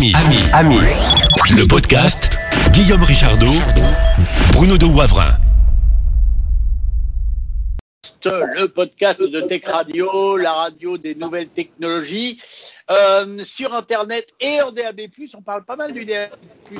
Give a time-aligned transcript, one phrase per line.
[0.00, 0.78] Ami, ami, ami.
[1.50, 2.38] Le podcast
[2.72, 3.52] Guillaume Richardot,
[4.54, 5.36] Bruno de Wavrin.
[8.24, 12.40] Le podcast de Tech Radio, la radio des nouvelles technologies.
[12.90, 15.02] Euh, sur Internet et en DAB+,
[15.34, 16.30] on parle pas mal du DAB+,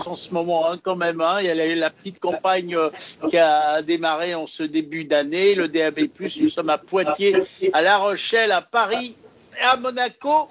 [0.07, 1.21] en ce moment, hein, quand même.
[1.21, 1.41] Hein.
[1.41, 2.89] Il y a la, la petite campagne euh,
[3.29, 6.09] qui a démarré en ce début d'année, le DAB+.
[6.41, 7.37] Nous sommes à Poitiers,
[7.75, 9.14] à La Rochelle, à Paris,
[9.62, 10.48] à Monaco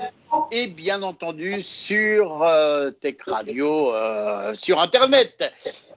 [0.52, 5.52] et bien entendu sur euh, Tech Radio, euh, sur Internet.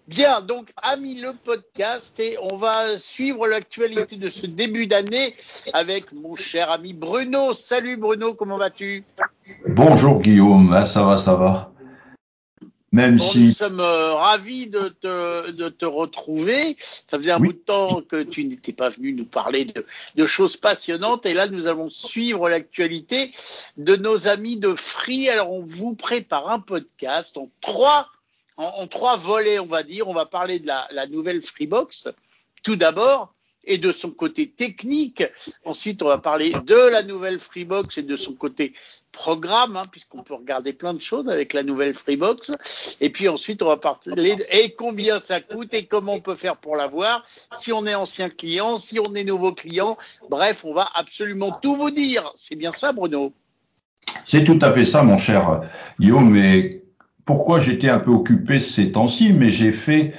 [0.09, 5.37] Bien, donc amis le podcast et on va suivre l'actualité de ce début d'année
[5.73, 7.55] avec mon cher ami Bruno.
[7.55, 9.05] Salut Bruno, comment vas-tu?
[9.67, 11.71] Bonjour Guillaume, ça va, ça va.
[12.93, 16.77] Même Bon, si Nous sommes euh, ravis de te, de te retrouver.
[17.07, 17.49] Ça faisait un Oui.
[17.49, 21.25] bout de temps que tu n'étais pas venu nous parler de, de choses passionnantes.
[21.25, 23.33] Et là, nous allons suivre l'actualité
[23.79, 25.31] de nos amis de Free.
[25.31, 28.11] Alors, on vous prépare un podcast en trois,
[28.59, 30.07] en, en trois volets, on va dire.
[30.09, 32.09] On va parler de la, la nouvelle Freebox,
[32.63, 33.33] tout d'abord,
[33.65, 35.25] et de son côté technique.
[35.65, 38.73] Ensuite, on va parler de la nouvelle Freebox et de son côté
[39.13, 42.53] programme, hein, puisqu'on peut regarder plein de choses avec la nouvelle Freebox.
[43.01, 46.35] Et puis ensuite, on va parler de et combien ça coûte et comment on peut
[46.35, 47.25] faire pour l'avoir,
[47.59, 49.97] si on est ancien client, si on est nouveau client.
[50.31, 52.33] Bref, on va absolument tout vous dire.
[52.37, 53.33] C'est bien ça, Bruno?
[54.27, 55.63] C'est tout à fait ça, mon cher
[56.01, 56.31] Guillaume.
[56.31, 56.83] Mais
[57.25, 60.15] pourquoi j'étais un peu occupé ces temps-ci Mais j'ai fait,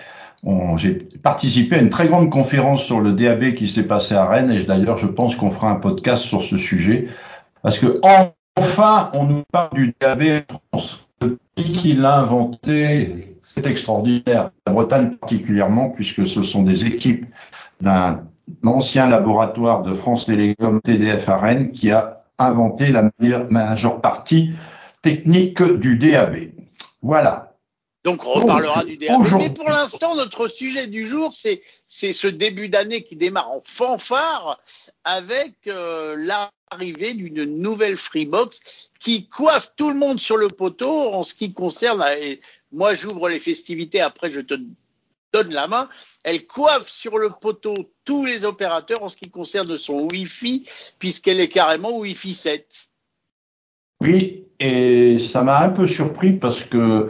[0.77, 4.51] j'ai participé à une très grande conférence sur le DAB qui s'est passée à Rennes.
[4.51, 7.07] Et d'ailleurs, je pense qu'on fera un podcast sur ce sujet
[7.61, 7.99] parce que
[8.55, 11.07] enfin, on nous parle du DAB en France.
[11.21, 14.51] Depuis qu'il a inventé, c'est extraordinaire.
[14.67, 17.25] La Bretagne particulièrement, puisque ce sont des équipes
[17.79, 18.23] d'un
[18.65, 23.09] ancien laboratoire de France Télécom TDF à Rennes qui a inventé la
[23.49, 24.51] majeure partie
[25.01, 26.35] technique du DAB.
[27.01, 27.42] Voilà.
[28.03, 29.21] Donc, on reparlera du DAB.
[29.37, 33.61] Mais pour l'instant, notre sujet du jour, c'est c'est ce début d'année qui démarre en
[33.63, 34.59] fanfare
[35.05, 38.59] avec euh, l'arrivée d'une nouvelle Freebox
[38.99, 42.03] qui coiffe tout le monde sur le poteau en ce qui concerne.
[42.19, 42.41] Et
[42.73, 44.01] moi, j'ouvre les festivités.
[44.01, 44.55] Après, je te
[45.33, 45.87] donne la main.
[46.23, 47.73] Elle coiffe sur le poteau
[48.03, 50.65] tous les opérateurs en ce qui concerne son Wi-Fi,
[50.99, 52.89] puisqu'elle est carrément Wi-Fi 7.
[54.01, 57.09] Oui, et ça m'a un peu surpris parce que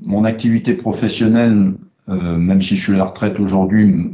[0.00, 1.74] mon activité professionnelle,
[2.08, 4.10] euh, même si je suis à la retraite aujourd'hui,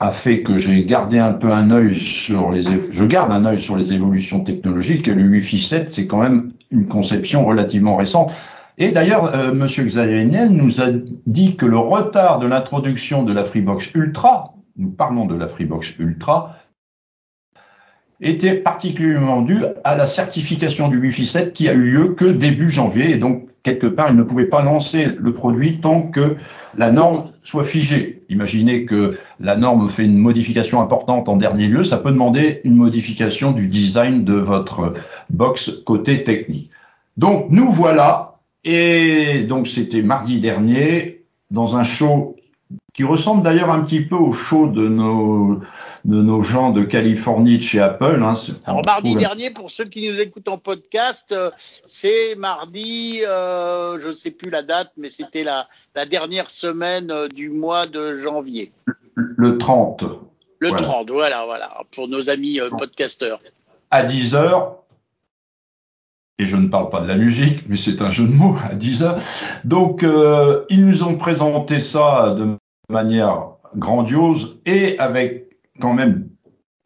[0.00, 3.60] a fait que j'ai gardé un peu un œil sur les, je garde un œil
[3.60, 8.32] sur les évolutions technologiques et le Wi-Fi 7, c'est quand même une conception relativement récente.
[8.78, 10.86] Et d'ailleurs, euh, Monsieur Xavier Niel nous a
[11.26, 15.98] dit que le retard de l'introduction de la Freebox Ultra, nous parlons de la Freebox
[15.98, 16.56] Ultra,
[18.22, 22.70] était particulièrement dû à la certification du Wi-Fi 7 qui a eu lieu que début
[22.70, 23.10] janvier.
[23.10, 26.36] Et donc, quelque part, il ne pouvait pas lancer le produit tant que
[26.76, 28.22] la norme soit figée.
[28.28, 32.76] Imaginez que la norme fait une modification importante en dernier lieu, ça peut demander une
[32.76, 34.94] modification du design de votre
[35.30, 36.70] box côté technique.
[37.16, 38.38] Donc, nous voilà.
[38.64, 42.36] Et donc, c'était mardi dernier dans un show
[43.00, 45.60] qui ressemble d'ailleurs un petit peu au show de nos
[46.04, 48.20] de nos gens de Californie de chez Apple.
[48.22, 48.34] Hein.
[48.66, 51.50] Alors mardi dernier, pour ceux qui nous écoutent en podcast, euh,
[51.86, 57.10] c'est mardi, euh, je ne sais plus la date, mais c'était la, la dernière semaine
[57.10, 58.70] euh, du mois de janvier.
[59.14, 60.04] le 30
[60.58, 60.84] Le Voilà.
[60.84, 63.40] 30, voilà, voilà, pour nos amis podcasteurs.
[63.90, 64.80] à 10 heures.
[66.40, 68.74] Et je ne parle pas de la musique, mais c'est un jeu de mots à
[68.74, 69.18] 10 heures.
[69.64, 72.56] Donc, euh, ils nous ont présenté ça de
[72.90, 75.48] manière grandiose et avec
[75.80, 76.28] quand même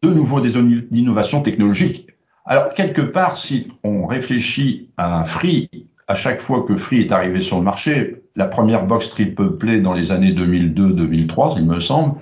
[0.01, 0.51] de nouveau des
[0.91, 2.07] innovations technologiques.
[2.45, 5.69] Alors, quelque part, si on réfléchit à Free,
[6.07, 9.79] à chaque fois que Free est arrivé sur le marché, la première box triple play
[9.81, 12.15] dans les années 2002-2003, il me semble,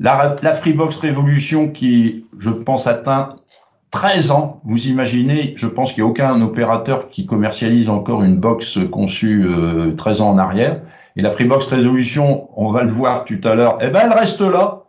[0.00, 3.36] la, la Freebox Révolution qui, je pense, atteint
[3.94, 4.60] 13 ans.
[4.64, 9.44] Vous imaginez, je pense qu'il n'y a aucun opérateur qui commercialise encore une box conçue
[9.46, 10.82] euh, 13 ans en arrière.
[11.16, 14.40] Et la Freebox Révolution, on va le voir tout à l'heure, eh ben, elle reste
[14.40, 14.80] là.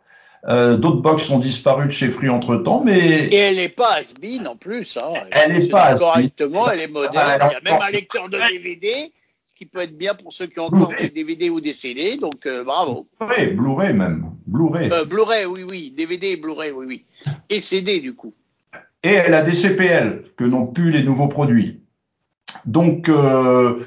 [0.47, 3.95] Euh, D'autres box ont disparu de chez Free entre temps, mais Et elle n'est pas
[3.95, 4.13] has
[4.47, 4.97] en plus.
[4.97, 5.13] Hein.
[5.31, 7.17] Elle n'est pas correctement, elle est moderne.
[7.17, 9.11] Alors, Il y a même un lecteur de DVD,
[9.47, 12.17] ce qui peut être bien pour ceux qui ont encore des DVD ou des CD.
[12.17, 13.05] Donc euh, bravo.
[13.19, 14.89] Blu-ray, Blu-ray même, Blu-ray.
[14.91, 15.93] Euh, Blu-ray, oui, oui.
[15.95, 17.05] DVD et Blu-ray, oui, oui.
[17.49, 18.33] Et CD, du coup.
[19.01, 21.81] et elle a des CPL que n'ont plus les nouveaux produits.
[22.65, 23.79] Donc euh,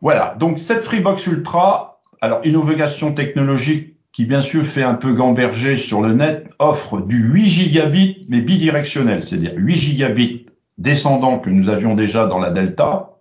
[0.00, 5.76] voilà, donc cette Freebox Ultra, alors innovation technologique qui bien sûr fait un peu gamberger
[5.76, 10.46] sur le net, offre du 8 gigabits mais bidirectionnel, c'est-à-dire 8 gigabits
[10.76, 13.20] descendant que nous avions déjà dans la Delta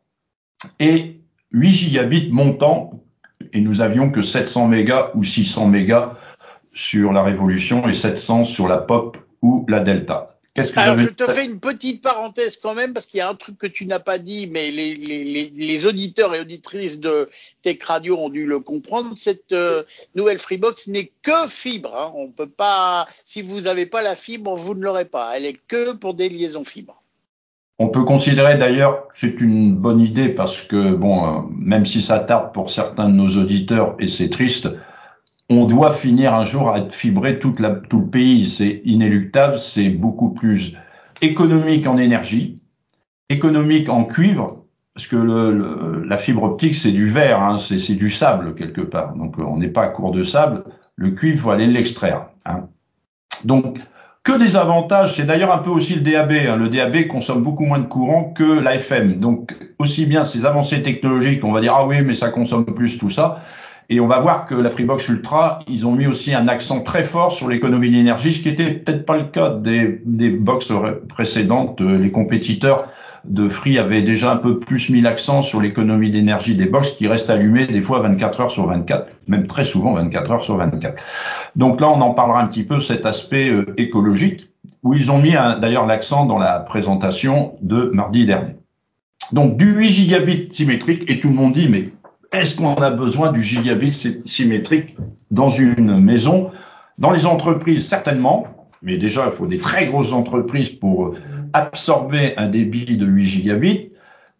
[0.79, 1.21] et
[1.51, 3.03] 8 gigabits montant
[3.53, 6.13] et nous avions que 700 mégas ou 600 mégas
[6.73, 10.36] sur la Révolution et 700 sur la Pop ou la Delta.
[10.75, 13.57] Alors, je te fais une petite parenthèse quand même, parce qu'il y a un truc
[13.57, 17.29] que tu n'as pas dit, mais les, les, les, auditeurs et auditrices de
[17.61, 19.13] Tech Radio ont dû le comprendre.
[19.15, 19.83] Cette euh,
[20.15, 21.95] nouvelle Freebox n'est que fibre.
[21.95, 22.11] Hein.
[22.15, 25.33] On peut pas, si vous n'avez pas la fibre, vous ne l'aurez pas.
[25.35, 27.03] Elle est que pour des liaisons fibres.
[27.79, 32.01] On peut considérer d'ailleurs que c'est une bonne idée parce que, bon, euh, même si
[32.01, 34.69] ça tarde pour certains de nos auditeurs, et c'est triste,
[35.49, 38.49] on doit finir un jour à fibré toute la, tout le pays.
[38.49, 40.75] C'est inéluctable, c'est beaucoup plus
[41.21, 42.61] économique en énergie,
[43.29, 48.55] économique en cuivre, parce que la fibre optique, c'est du verre, hein, c'est du sable
[48.55, 49.15] quelque part.
[49.15, 50.63] Donc on n'est pas à court de sable.
[50.95, 52.29] Le cuivre, il faut aller l'extraire.
[52.45, 52.67] Hein.
[53.43, 53.79] Donc,
[54.27, 55.15] que des avantages.
[55.15, 56.31] C'est d'ailleurs un peu aussi le DAB.
[56.31, 56.55] Hein.
[56.57, 59.19] Le DAB consomme beaucoup moins de courant que l'AFM.
[59.19, 62.97] Donc, aussi bien ces avancées technologiques, on va dire, ah oui, mais ça consomme plus
[62.97, 63.39] tout ça.
[63.89, 67.05] Et on va voir que la Freebox Ultra, ils ont mis aussi un accent très
[67.05, 70.73] fort sur l'économie d'énergie, ce qui était peut-être pas le cas des, des box
[71.07, 71.79] précédentes.
[71.79, 72.89] Les compétiteurs
[73.27, 77.07] de Free avaient déjà un peu plus mis l'accent sur l'économie d'énergie des box qui
[77.07, 81.01] restent allumées des fois 24 heures sur 24, même très souvent 24 heures sur 24.
[81.55, 84.49] Donc là, on en parlera un petit peu cet aspect euh, écologique
[84.83, 88.55] où ils ont mis d'ailleurs l'accent dans la présentation de mardi dernier.
[89.31, 91.89] Donc du 8 gigabits symétrique et tout le monde dit mais
[92.31, 93.93] est-ce qu'on a besoin du gigabit
[94.25, 94.95] symétrique
[95.31, 96.51] dans une maison?
[96.97, 98.47] Dans les entreprises, certainement,
[98.81, 101.15] mais déjà, il faut des très grosses entreprises pour
[101.53, 103.89] absorber un débit de 8 gigabits.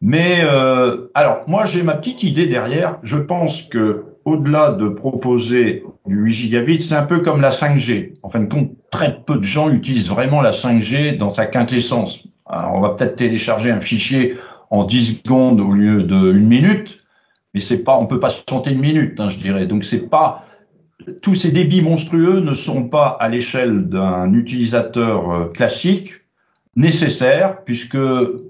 [0.01, 3.00] Mais euh, alors, moi, j'ai ma petite idée derrière.
[3.04, 8.13] Je pense que au-delà de proposer du 8 gigabits, c'est un peu comme la 5G.
[8.24, 12.28] En fin de compte, très peu de gens utilisent vraiment la 5G dans sa quintessence.
[12.45, 14.36] Alors, on va peut-être télécharger un fichier
[14.69, 16.98] en 10 secondes au lieu d'une minute,
[17.57, 19.65] mais c'est on peut pas se tenter une minute, hein, je dirais.
[19.65, 20.45] Donc c'est pas
[21.24, 26.21] tous ces débits monstrueux ne sont pas à l'échelle d'un utilisateur euh, classique
[26.75, 27.98] nécessaires, puisque,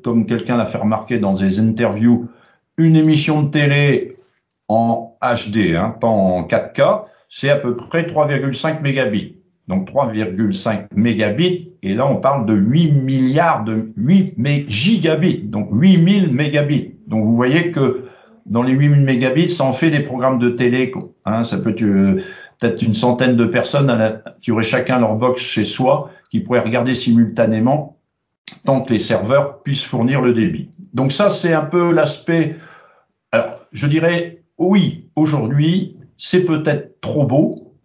[0.04, 2.28] comme quelqu'un l'a fait remarquer dans des interviews,
[2.78, 4.18] une émission de télé
[4.68, 9.38] en HD, hein, pas en 4K, c'est à peu près 3,5 mégabits.
[9.70, 14.36] Donc 3,5 mégabits, et là on parle de 8 milliards de 8
[14.70, 16.96] gigabits, donc 8000 mégabits.
[17.08, 18.07] Donc vous voyez que
[18.48, 20.92] dans les 8000 mégabits, ça en fait des programmes de télé.
[21.26, 22.22] Hein, ça peut être euh,
[22.60, 26.96] peut-être une centaine de personnes qui auraient chacun leur box chez soi, qui pourraient regarder
[26.96, 27.98] simultanément
[28.64, 30.70] tant que les serveurs puissent fournir le débit.
[30.94, 32.56] Donc ça, c'est un peu l'aspect.
[33.32, 37.76] Alors, je dirais, oui, aujourd'hui, c'est peut-être trop beau,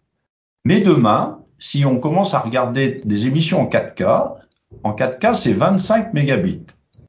[0.65, 4.35] mais demain, si on commence à regarder des émissions en 4K,
[4.85, 6.63] en 4K, c'est 25 mégabits.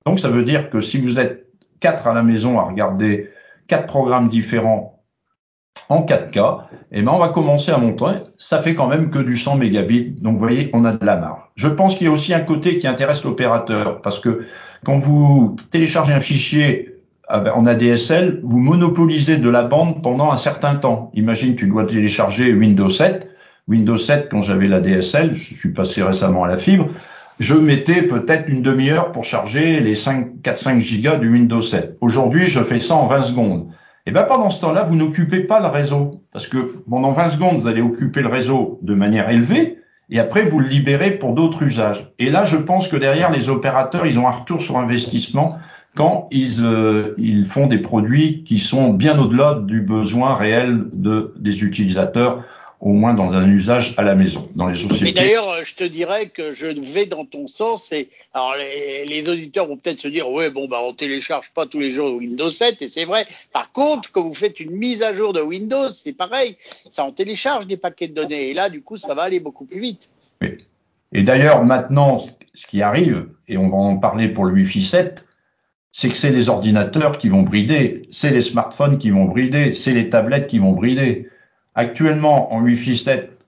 [0.06, 1.48] Donc ça veut dire que si vous êtes
[1.80, 3.30] quatre à la maison à regarder
[3.74, 5.00] quatre programmes différents
[5.90, 6.38] en 4K,
[6.92, 8.20] et eh ben on va commencer à monter.
[8.38, 10.16] Ça fait quand même que du 100 mégabits.
[10.22, 11.42] Donc vous voyez, on a de la marge.
[11.56, 14.46] Je pense qu'il y a aussi un côté qui intéresse l'opérateur parce que
[14.86, 17.00] quand vous téléchargez un fichier
[17.30, 21.10] en ADSL, vous monopolisez de la bande pendant un certain temps.
[21.16, 23.32] Imagine, tu dois télécharger Windows 7.
[23.68, 26.90] Windows 7, quand j'avais la DSL, je suis passé récemment à la fibre,
[27.40, 31.98] je mettais peut-être une demi-heure pour charger les 5, 4, 5 gigas du Windows 7.
[32.02, 33.68] Aujourd'hui, je fais ça en 20 secondes.
[34.06, 36.22] Et bien pendant ce temps-là, vous n'occupez pas le réseau.
[36.32, 36.58] Parce que
[36.90, 39.78] pendant 20 secondes, vous allez occuper le réseau de manière élevée,
[40.10, 42.12] et après, vous le libérez pour d'autres usages.
[42.20, 45.58] Et là, je pense que derrière, les opérateurs, ils ont un retour sur investissement
[45.96, 51.64] quand ils, euh, font des produits qui sont bien au-delà du besoin réel de, des
[51.64, 52.44] utilisateurs
[52.84, 55.06] au moins dans un usage à la maison, dans les sociétés.
[55.06, 57.94] Mais d'ailleurs, je te dirais que je vais dans ton sens.
[57.94, 61.66] Et alors, les, les auditeurs vont peut-être se dire, ouais, bon, bah, on télécharge pas
[61.66, 63.26] tous les jours Windows 7, et c'est vrai.
[63.54, 66.58] Par contre, quand vous faites une mise à jour de Windows, c'est pareil.
[66.90, 69.64] Ça en télécharge des paquets de données, et là, du coup, ça va aller beaucoup
[69.64, 70.12] plus vite.
[70.42, 70.58] Oui.
[71.14, 75.26] Et d'ailleurs, maintenant, ce qui arrive, et on va en parler pour le Wi-Fi 7,
[75.94, 79.94] c'est que c'est les ordinateurs qui vont brider, c'est les smartphones qui vont brider, c'est
[79.94, 81.30] les tablettes qui vont brider.
[81.76, 83.48] Actuellement, en Wi-Fi 7,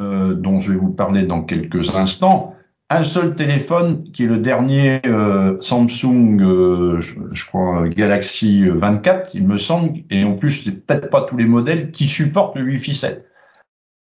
[0.00, 2.54] euh, dont je vais vous parler dans quelques instants,
[2.90, 9.46] un seul téléphone qui est le dernier euh, Samsung, euh, je, crois Galaxy 24, il
[9.46, 12.94] me semble, et en plus c'est peut-être pas tous les modèles qui supportent le Wi-Fi
[12.94, 13.30] 7.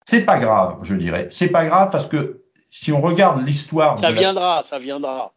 [0.05, 1.27] C'est pas grave, je dirais.
[1.31, 5.33] C'est pas grave parce que si on regarde l'histoire, ça viendra, ça viendra.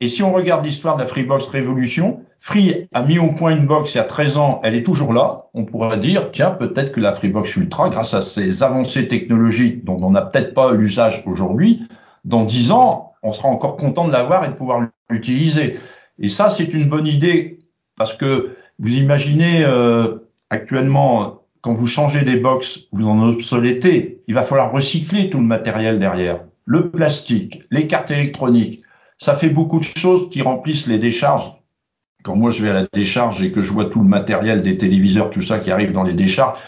[0.00, 3.66] Et si on regarde l'histoire de la Freebox Révolution, Free a mis au point une
[3.66, 5.46] box il y a 13 ans, elle est toujours là.
[5.52, 9.96] On pourrait dire, tiens, peut-être que la Freebox Ultra, grâce à ces avancées technologiques dont
[10.00, 11.82] on n'a peut-être pas l'usage aujourd'hui,
[12.24, 15.80] dans 10 ans, on sera encore content de l'avoir et de pouvoir l'utiliser.
[16.20, 17.58] Et ça, c'est une bonne idée
[17.96, 24.34] parce que Vous imaginez euh, actuellement, quand vous changez des box, vous en obsolétez, il
[24.34, 26.44] va falloir recycler tout le matériel derrière.
[26.64, 28.82] Le plastique, les cartes électroniques,
[29.18, 31.55] ça fait beaucoup de choses qui remplissent les décharges.
[32.26, 34.76] Quand moi je vais à la décharge et que je vois tout le matériel des
[34.76, 36.58] téléviseurs, tout ça qui arrive dans les décharges,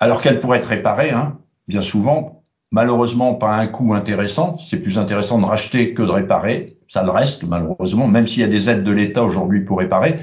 [0.00, 1.36] alors qu'elles pourraient être réparées, hein,
[1.68, 4.56] bien souvent, malheureusement pas un coût intéressant.
[4.58, 6.78] C'est plus intéressant de racheter que de réparer.
[6.88, 10.18] Ça le reste, malheureusement, même s'il y a des aides de l'État aujourd'hui pour réparer.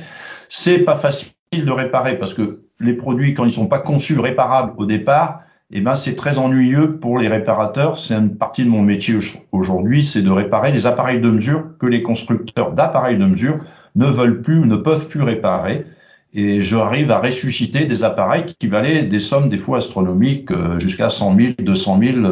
[0.50, 4.74] C'est pas facile de réparer parce que les produits, quand ils sont pas conçus réparables
[4.78, 5.42] au départ,
[5.72, 8.00] eh ben, c'est très ennuyeux pour les réparateurs.
[8.00, 9.16] C'est une partie de mon métier
[9.52, 13.64] aujourd'hui, c'est de réparer les appareils de mesure que les constructeurs d'appareils de mesure
[13.96, 15.86] ne veulent plus ou ne peuvent plus réparer.
[16.34, 21.10] Et j'arrive à ressusciter des appareils qui valaient des sommes des fois astronomiques, euh, jusqu'à
[21.10, 22.28] 100 000, 200 000,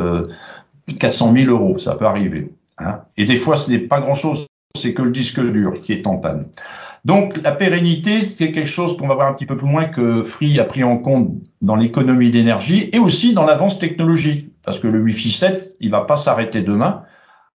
[1.00, 1.80] 400 000 euros.
[1.80, 2.52] Ça peut arriver.
[2.78, 3.02] Hein.
[3.18, 4.46] Et des fois, ce n'est pas grand-chose,
[4.76, 6.48] c'est que le disque dur qui est en panne.
[7.06, 10.24] Donc la pérennité, c'est quelque chose qu'on va voir un petit peu plus loin que
[10.24, 14.88] Free a pris en compte dans l'économie d'énergie et aussi dans l'avance technologique, parce que
[14.88, 17.04] le Wi-Fi 7, il va pas s'arrêter demain.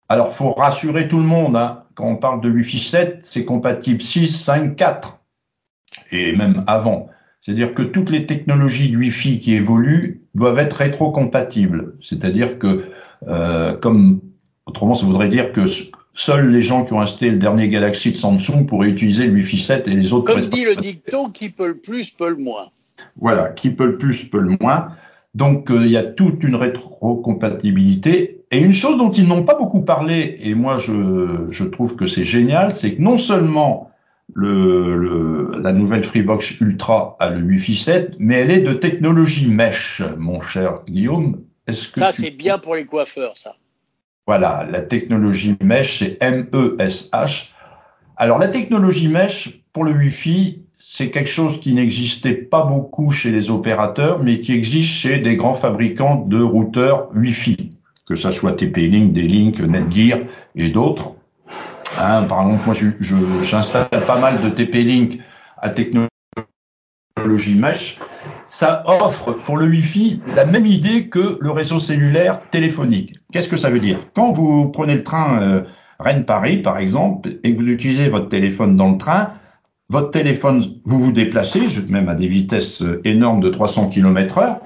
[0.10, 1.84] Alors faut rassurer tout le monde, hein.
[1.94, 5.20] quand on parle de Wi-Fi 7, c'est compatible 6, 5, 4
[6.12, 7.10] et même avant.
[7.42, 11.96] C'est-à-dire que toutes les technologies du Wi-Fi qui évoluent doivent être rétrocompatibles.
[12.02, 12.86] C'est-à-dire que,
[13.28, 14.20] euh, comme
[14.66, 15.66] autrement, ça voudrait dire que
[16.16, 19.58] Seuls les gens qui ont acheté le dernier Galaxy de Samsung pourraient utiliser le Wi-Fi
[19.58, 20.34] 7 et les autres.
[20.34, 22.72] Comme dit le dicton, qui peut le plus peut le moins.
[23.16, 24.90] Voilà, qui peut le plus peut le moins.
[25.34, 28.39] Donc euh, il y a toute une rétrocompatibilité.
[28.52, 32.08] Et une chose dont ils n'ont pas beaucoup parlé, et moi je, je trouve que
[32.08, 33.92] c'est génial, c'est que non seulement
[34.34, 39.48] le, le, la nouvelle Freebox Ultra a le Wi-Fi 7, mais elle est de technologie
[39.48, 41.42] mesh, mon cher Guillaume.
[41.68, 43.56] Est-ce que ça c'est bien pour les coiffeurs, ça.
[44.26, 47.52] Voilà, la technologie mesh, c'est M-E-S-H.
[48.18, 53.32] Alors la technologie mesh pour le Wi-Fi, c'est quelque chose qui n'existait pas beaucoup chez
[53.32, 57.79] les opérateurs, mais qui existe chez des grands fabricants de routeurs Wi-Fi,
[58.10, 60.20] que ce soit TP-Link, D-Link, Netgear
[60.56, 61.14] et d'autres.
[62.00, 62.76] Hein, par exemple, moi,
[63.44, 65.20] j'installe pas mal de TP-Link
[65.58, 66.10] à technologie
[67.56, 68.00] mesh
[68.48, 73.20] ça offre pour le Wi-Fi la même idée que le réseau cellulaire téléphonique.
[73.32, 74.00] Qu'est-ce que ça veut dire?
[74.16, 75.62] Quand vous prenez le train euh,
[76.00, 79.34] Rennes-Paris, par exemple, et que vous utilisez votre téléphone dans le train,
[79.90, 84.62] votre téléphone, vous vous déplacez, même à des vitesses euh, énormes de 300 km heure,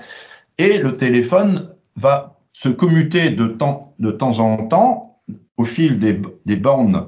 [0.58, 5.19] et le téléphone va se commuter de temps, en temps
[5.57, 7.07] au fil des, bornes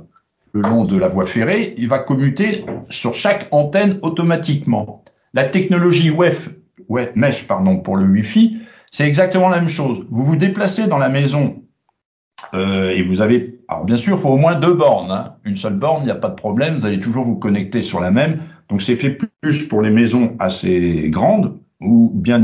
[0.52, 5.04] le long de la voie ferrée, il va commuter sur chaque antenne automatiquement.
[5.34, 6.36] La technologie web
[6.90, 8.58] ouais, mesh pardon, pour le Wi-Fi,
[8.92, 10.06] c'est exactement la même chose.
[10.10, 11.62] Vous vous déplacez dans la maison
[12.54, 15.12] euh, et vous avez, alors bien sûr, il faut au moins deux bornes.
[15.12, 15.36] Hein.
[15.44, 18.00] Une seule borne, il n'y a pas de problème, vous allez toujours vous connecter sur
[18.00, 18.42] la même.
[18.70, 22.42] Donc c'est fait plus pour les maisons assez grandes ou bien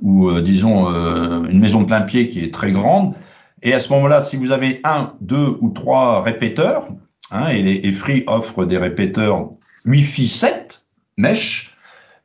[0.00, 3.14] ou euh, disons euh, une maison de plein pied qui est très grande.
[3.62, 6.88] Et à ce moment-là, si vous avez un, deux ou trois répéteurs,
[7.30, 9.50] hein, et, les, et Free offre des répéteurs
[9.86, 10.82] Wi-Fi 7
[11.16, 11.76] mesh,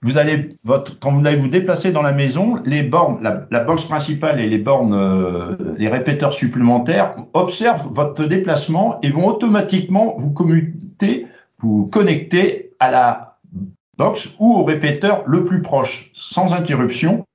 [0.03, 3.59] vous allez votre quand vous allez vous déplacer dans la maison, les bornes, la, la
[3.59, 10.15] box principale et les bornes, euh, les répéteurs supplémentaires observent votre déplacement et vont automatiquement
[10.17, 11.27] vous commuter,
[11.59, 13.37] vous connecter à la
[13.97, 17.25] box ou au répéteur le plus proche, sans interruption.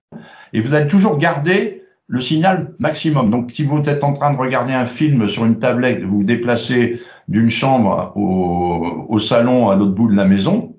[0.57, 3.31] Et vous allez toujours garder le signal maximum.
[3.31, 6.25] Donc, si vous êtes en train de regarder un film sur une tablette, vous vous
[6.25, 6.99] déplacez
[7.29, 10.75] d'une chambre au, salon à l'autre bout de la maison,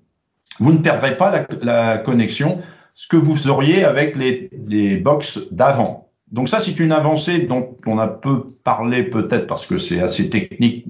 [0.60, 2.60] vous ne perdrez pas la, la connexion,
[2.96, 6.07] ce que vous auriez avec les, les box d'avant.
[6.30, 10.30] Donc ça, c'est une avancée dont on a peu parlé peut-être parce que c'est assez
[10.30, 10.86] technique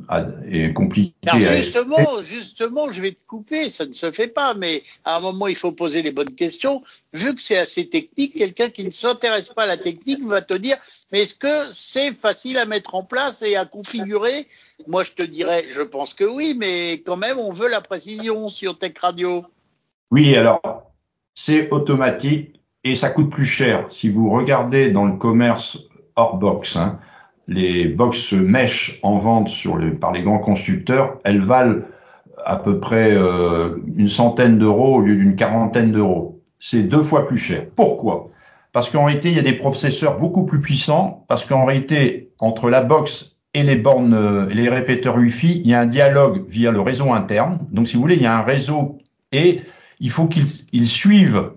[0.49, 1.13] et compliqué.
[1.27, 5.19] Alors justement, justement, je vais te couper, ça ne se fait pas, mais à un
[5.19, 6.81] moment, il faut poser les bonnes questions.
[7.13, 10.55] Vu que c'est assez technique, quelqu'un qui ne s'intéresse pas à la technique va te
[10.55, 10.77] dire,
[11.11, 14.47] mais est-ce que c'est facile à mettre en place et à configurer?
[14.87, 18.49] Moi, je te dirais, je pense que oui, mais quand même, on veut la précision
[18.49, 19.45] sur Tech Radio.
[20.09, 20.61] Oui, alors
[21.35, 22.59] c'est automatique
[22.91, 23.85] et ça coûte plus cher.
[23.89, 25.79] Si vous regardez dans le commerce
[26.15, 26.99] hors box, hein,
[27.47, 29.49] les box mesh en vente
[29.99, 31.81] par les grands constructeurs, elles valent
[32.45, 36.41] à peu près euh, une centaine d'euros au lieu d'une quarantaine d'euros.
[36.59, 37.65] C'est deux fois plus cher.
[37.75, 38.29] Pourquoi?
[38.73, 42.69] Parce qu'en réalité, il y a des processeurs beaucoup plus puissants, parce qu'en réalité, entre
[42.69, 46.71] la box et les bornes, euh, les répéteurs Wi-Fi, il y a un dialogue via
[46.71, 47.59] le réseau interne.
[47.71, 48.99] Donc, si vous voulez, il y a un réseau
[49.31, 49.61] et
[49.99, 51.51] il faut qu'ils suivent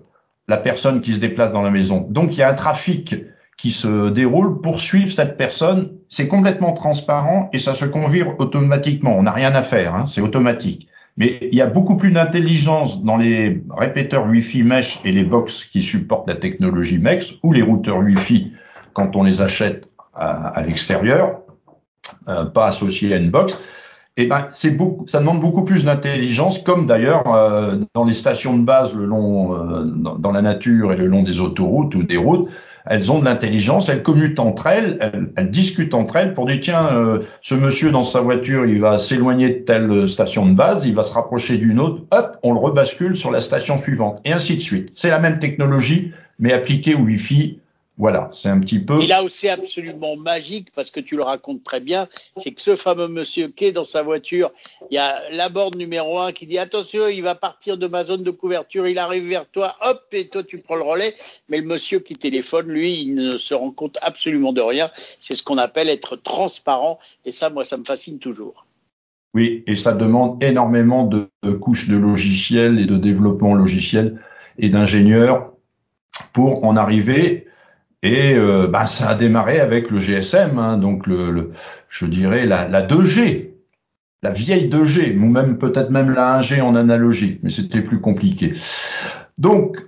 [0.47, 2.07] la personne qui se déplace dans la maison.
[2.09, 3.15] Donc il y a un trafic
[3.57, 5.91] qui se déroule pour suivre cette personne.
[6.09, 9.15] C'est complètement transparent et ça se convire automatiquement.
[9.17, 10.87] On n'a rien à faire, hein, c'est automatique.
[11.17, 15.65] Mais il y a beaucoup plus d'intelligence dans les répéteurs Wi-Fi mesh et les box
[15.65, 18.53] qui supportent la technologie MEX ou les routeurs Wi-Fi
[18.93, 21.41] quand on les achète à, l'extérieur,
[22.27, 23.59] euh, pas associés à une box.
[24.21, 28.55] Eh ben, c'est beaucoup, ça demande beaucoup plus d'intelligence, comme d'ailleurs euh, dans les stations
[28.55, 32.03] de base le long, euh, dans, dans, la nature et le long des autoroutes ou
[32.03, 32.47] des routes,
[32.85, 36.87] elles ont de l'intelligence, elles commutent entre elles, elles, discutent entre elles pour dire tiens,
[36.93, 40.93] euh, ce monsieur dans sa voiture, il va s'éloigner de telle station de base, il
[40.93, 44.55] va se rapprocher d'une autre, hop, on le rebascule sur la station suivante, et ainsi
[44.55, 44.91] de suite.
[44.93, 47.60] C'est la même technologie, mais appliquée au Wi-Fi
[48.01, 48.99] voilà, c'est un petit peu.
[48.99, 52.59] Et là où c'est absolument magique, parce que tu le racontes très bien, c'est que
[52.59, 54.51] ce fameux monsieur qui est dans sa voiture,
[54.89, 58.03] il y a la borne numéro un qui dit attention, il va partir de ma
[58.03, 61.13] zone de couverture, il arrive vers toi, hop, et toi tu prends le relais.
[61.47, 64.89] Mais le monsieur qui téléphone, lui, il ne se rend compte absolument de rien.
[65.19, 66.97] C'est ce qu'on appelle être transparent.
[67.25, 68.65] Et ça, moi, ça me fascine toujours.
[69.35, 74.19] Oui, et ça demande énormément de, de couches de logiciels et de développement logiciel
[74.57, 75.53] et d'ingénieurs
[76.33, 77.45] pour en arriver
[78.03, 81.51] et euh, bah, ça a démarré avec le GSM, hein, donc le,
[81.87, 83.51] je dirais la, la 2G,
[84.23, 88.53] la vieille 2G, ou même peut-être même la 1G en analogique, mais c'était plus compliqué.
[89.37, 89.83] Donc,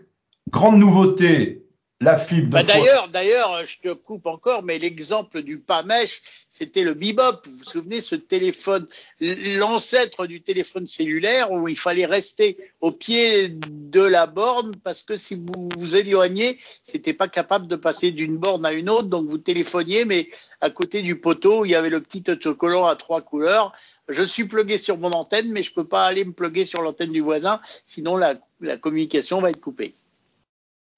[0.50, 1.63] grande nouveauté
[2.04, 6.94] la fibre bah, D'ailleurs, d'ailleurs, je te coupe encore, mais l'exemple du PAMEsh, c'était le
[6.94, 7.42] Bebop.
[7.46, 8.88] Vous vous souvenez, ce téléphone,
[9.20, 15.16] l'ancêtre du téléphone cellulaire, où il fallait rester au pied de la borne parce que
[15.16, 19.28] si vous vous éloignez, c'était pas capable de passer d'une borne à une autre, donc
[19.28, 20.30] vous téléphoniez, mais
[20.62, 23.74] à côté du poteau, il y avait le petit autocollant à trois couleurs.
[24.10, 27.12] Je suis plugué sur mon antenne, mais je peux pas aller me pluguer sur l'antenne
[27.12, 29.96] du voisin, sinon la, la communication va être coupée.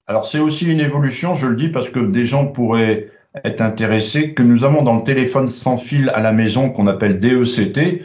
[0.08, 3.10] Alors c'est aussi une évolution, je le dis parce que des gens pourraient
[3.44, 7.18] être intéressés, que nous avons dans le téléphone sans fil à la maison qu'on appelle
[7.18, 8.02] DECT.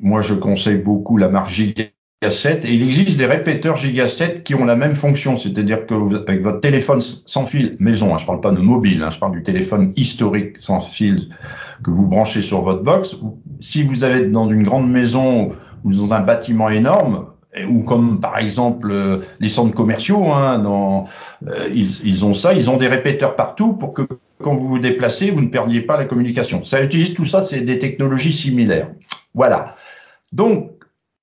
[0.00, 1.84] Moi, je conseille beaucoup la marque Giga
[2.28, 5.94] 7 et il existe des répéteurs Giga 7 qui ont la même fonction, c'est-à-dire que
[6.26, 9.32] avec votre téléphone sans fil maison, hein, je parle pas de mobile, hein, je parle
[9.32, 11.28] du téléphone historique sans fil
[11.84, 13.16] que vous branchez sur votre box.
[13.60, 15.52] Si vous avez dans une grande maison
[15.84, 17.26] ou dans un bâtiment énorme,
[17.62, 20.62] ou comme par exemple euh, les centres commerciaux, hein,
[21.46, 24.02] euh, ils, ont ça, ils ont des répéteurs partout pour que
[24.42, 26.64] quand vous vous déplacez, vous ne perdiez pas la communication.
[26.64, 28.90] Ça utilise tout ça, c'est des technologies similaires.
[29.34, 29.76] Voilà.
[30.32, 30.72] Donc,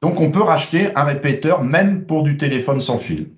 [0.01, 3.29] donc on peut racheter un répéteur même pour du téléphone sans fil.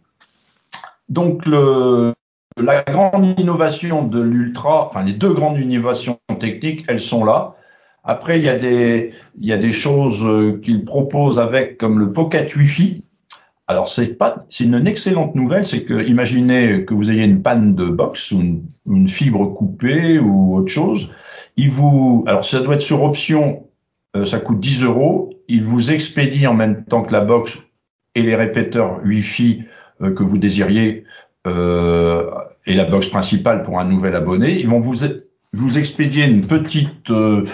[1.10, 7.56] Donc la grande innovation de l'ultra, enfin les deux grandes innovations techniques, elles sont là.
[8.04, 12.00] Après, il y a des, il y a des choses euh, qu'il propose avec, comme
[12.00, 13.06] le Pocket Wi-Fi.
[13.68, 17.76] Alors, c'est pas, c'est une excellente nouvelle, c'est que, imaginez que vous ayez une panne
[17.76, 18.42] de box ou
[18.86, 21.12] une, fibre coupée ou autre chose.
[21.56, 23.68] Il vous, alors ça doit être sur option,
[24.16, 25.30] euh, ça coûte 10 euros.
[25.48, 27.58] Il vous expédie en même temps que la box
[28.16, 29.63] et les répéteurs Wi-Fi
[30.02, 31.06] euh, que vous désiriez
[31.48, 32.30] euh,
[32.66, 34.60] et la box principale pour un nouvel abonné.
[34.60, 35.04] Ils vont vous
[35.54, 37.46] vous expédiez une petite, euh,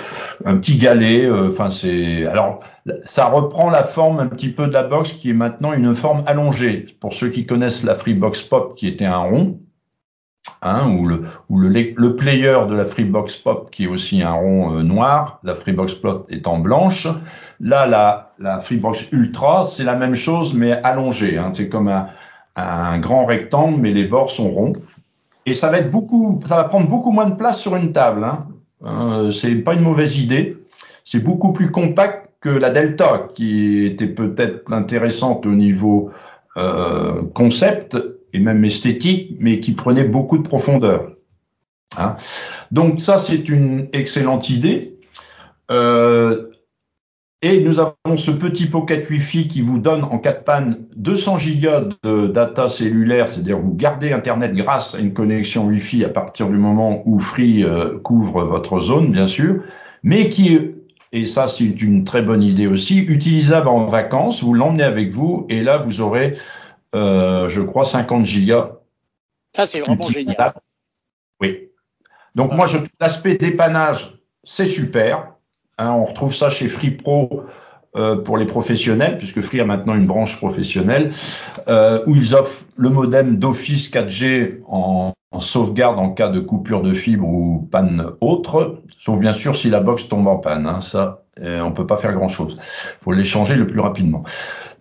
[0.46, 1.26] un petit galet.
[1.26, 2.62] Euh, enfin, c'est alors
[3.06, 6.24] ça reprend la forme un petit peu de la box qui est maintenant une forme
[6.26, 6.88] allongée.
[7.02, 9.60] Pour ceux qui connaissent la Freebox Pop, qui était un rond,
[10.62, 14.34] hein, ou le ou le, le player de la Freebox Pop qui est aussi un
[14.34, 17.08] rond euh, noir, la Freebox Pop étant blanche.
[17.60, 21.38] Là, la la Freebox Ultra, c'est la même chose mais allongée.
[21.38, 22.08] Hein, c'est comme un,
[22.56, 24.74] un grand rectangle, mais les bords sont ronds
[25.50, 28.24] et ça va être beaucoup, ça va prendre beaucoup moins de place sur une table.
[28.24, 28.48] Hein.
[28.84, 30.58] Euh, c'est pas une mauvaise idée.
[31.04, 36.12] C'est beaucoup plus compact que la Delta, qui était peut-être intéressante au niveau
[36.58, 37.98] euh, concept
[38.32, 41.12] et même esthétique, mais qui prenait beaucoup de profondeur.
[41.98, 42.16] Hein.
[42.72, 44.98] Donc ça, c'est une excellente idée.
[45.72, 46.49] Euh,
[47.42, 51.38] et nous avons ce petit pocket Wi-Fi qui vous donne en cas de panne 200
[51.38, 56.50] gigas de data cellulaire, c'est-à-dire vous gardez Internet grâce à une connexion Wi-Fi à partir
[56.50, 59.64] du moment où Free euh, couvre votre zone, bien sûr,
[60.04, 60.60] mais qui,
[61.14, 65.46] et ça c'est une très bonne idée aussi, utilisable en vacances, vous l'emmenez avec vous
[65.50, 66.38] et là vous aurez,
[66.94, 68.72] euh, je crois, 50 gigas.
[69.56, 70.54] Ça c'est vraiment génial.
[71.42, 71.70] Oui.
[72.36, 75.36] Donc moi, je l'aspect dépannage, c'est super.
[75.80, 77.46] Hein, on retrouve ça chez Free Pro
[77.96, 81.12] euh, pour les professionnels, puisque Free a maintenant une branche professionnelle,
[81.70, 86.94] euh, où ils offrent le modem d'Office 4G en, sauvegarde en cas de coupure de
[86.94, 90.68] fibre ou panne autre, sauf bien sûr si la box tombe en panne.
[90.68, 92.58] Hein, ça, euh, on peut pas faire grand-chose.
[92.60, 94.26] Il faut l'échanger le plus rapidement.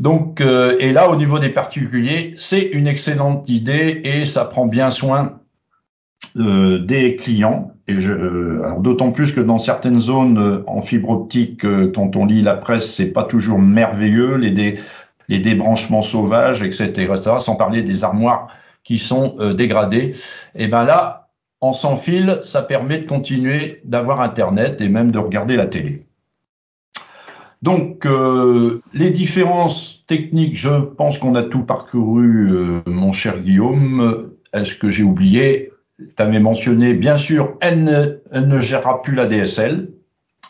[0.00, 4.90] Donc, et là, au niveau des particuliers, c'est une excellente idée et ça prend bien
[4.90, 5.40] soin
[6.36, 11.64] des clients Et je, euh, d'autant plus que dans certaines zones euh, en fibre optique,
[11.64, 14.78] euh, quand on lit la presse, c'est pas toujours merveilleux, les, dé,
[15.28, 18.48] les débranchements sauvages, etc., etc., sans parler des armoires
[18.84, 20.14] qui sont dégradées.
[20.54, 21.28] Et ben là,
[21.60, 26.06] en sans fil, ça permet de continuer d'avoir Internet et même de regarder la télé.
[27.62, 34.30] Donc, euh, les différences techniques, je pense qu'on a tout parcouru, euh, mon cher Guillaume.
[34.52, 35.72] Est-ce que j'ai oublié?
[35.98, 39.88] Tu avais mentionné, bien sûr, elle ne, gérera plus la DSL.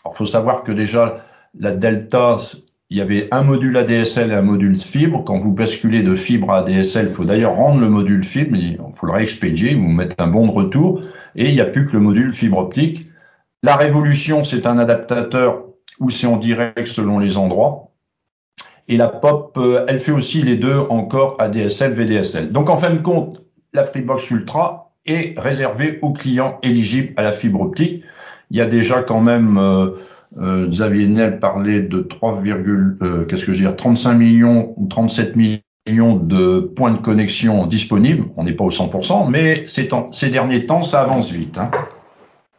[0.05, 1.25] Il faut savoir que déjà,
[1.59, 2.37] la Delta,
[2.91, 5.25] il y avait un module ADSL et un module fibre.
[5.25, 8.79] Quand vous basculez de fibre à ADSL, il faut d'ailleurs rendre le module fibre, il
[8.95, 11.01] faut le réexpédier, vous mettez un bon de retour,
[11.35, 13.09] et il n'y a plus que le module fibre optique.
[13.63, 15.65] La révolution, c'est un adaptateur
[15.99, 17.93] ou c'est en direct selon les endroits.
[18.87, 22.53] Et la POP, euh, elle fait aussi les deux encore ADSL, VDSL.
[22.53, 23.43] Donc en fin de compte,
[23.75, 28.05] la Freebox Ultra est réservée aux clients éligibles à la fibre optique.
[28.51, 29.91] Il y a déjà quand même, euh,
[30.39, 34.87] euh Xavier Niel parlait de 3, euh, qu'est-ce que je veux dire, 35 millions ou
[34.87, 38.27] 37 millions de points de connexion disponibles.
[38.37, 41.59] On n'est pas au 100%, mais ces, temps, ces derniers temps, ça avance vite.
[41.59, 41.71] Hein.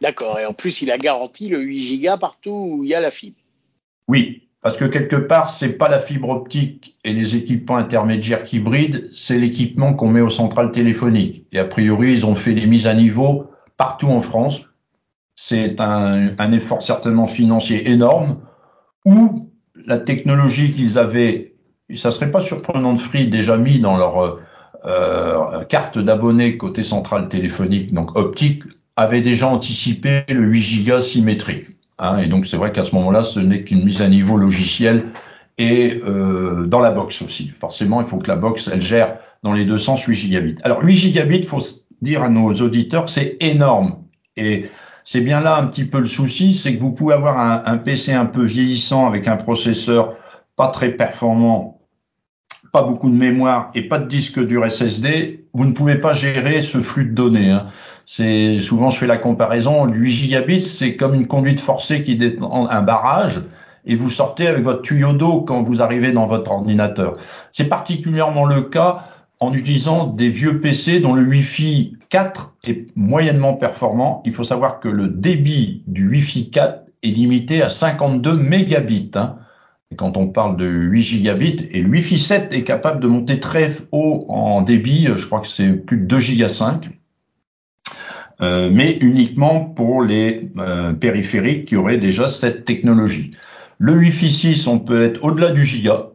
[0.00, 0.38] D'accord.
[0.38, 3.10] Et en plus, il a garanti le 8 gigas partout où il y a la
[3.10, 3.36] fibre.
[4.08, 8.58] Oui, parce que quelque part, c'est pas la fibre optique et les équipements intermédiaires qui
[8.60, 11.46] brident, c'est l'équipement qu'on met aux centrales téléphoniques.
[11.52, 14.60] Et a priori, ils ont fait des mises à niveau partout en France.
[15.34, 18.40] C'est un, effort certainement financier énorme,
[19.06, 19.50] ou
[19.86, 21.54] la technologie qu'ils avaient,
[21.94, 24.40] ça serait pas surprenant de Free déjà mis dans leur
[24.84, 28.64] euh, carte d'abonnés côté centrale téléphonique, donc optique,
[28.96, 31.79] avait déjà anticipé le 8 gigas symétrique.
[32.00, 35.04] Hein, et donc c'est vrai qu'à ce moment-là, ce n'est qu'une mise à niveau logicielle
[35.58, 37.52] et euh, dans la box aussi.
[37.58, 40.56] Forcément, il faut que la box, elle gère dans les deux sens 8 gigabits.
[40.62, 41.60] Alors 8 gigabits, faut
[42.00, 43.98] dire à nos auditeurs, c'est énorme.
[44.36, 44.70] Et
[45.04, 48.12] c'est bien là un petit peu le souci, c'est que vous pouvez avoir un, PC
[48.14, 50.16] un peu vieillissant avec un processeur
[50.56, 51.82] pas très performant,
[52.72, 56.62] pas beaucoup de mémoire et pas de disque dur SSD, vous ne pouvez pas gérer
[56.62, 57.50] ce flux de données.
[57.50, 57.66] Hein.
[58.12, 62.68] C'est souvent je fais la comparaison, 8 gigabits, c'est comme une conduite forcée qui détend
[62.68, 63.40] un barrage
[63.84, 67.12] et vous sortez avec votre tuyau d'eau quand vous arrivez dans votre ordinateur.
[67.52, 69.04] C'est particulièrement le cas
[69.38, 74.24] en utilisant des vieux PC dont le Wi-Fi 4 est moyennement performant.
[74.26, 79.12] Il faut savoir que le débit du Wi-Fi 4 est limité à 52 mégabits.
[79.14, 79.36] Hein.
[79.92, 83.38] Et quand on parle de 8 gigabits, et le Wi-Fi 7 est capable de monter
[83.38, 86.90] très haut en débit, je crois que c'est plus de 2 giga 5.
[88.42, 93.32] Euh, mais uniquement pour les euh, périphériques qui auraient déjà cette technologie.
[93.78, 96.08] Le Wi-Fi 6, on peut être au-delà du giga.